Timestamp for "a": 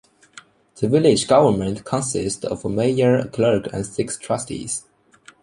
2.65-2.69, 3.19-3.27